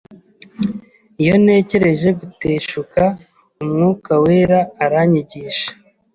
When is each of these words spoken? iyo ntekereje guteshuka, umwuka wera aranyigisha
iyo 1.21 1.33
ntekereje 1.43 2.07
guteshuka, 2.19 3.01
umwuka 3.63 4.11
wera 4.23 4.59
aranyigisha 4.83 5.69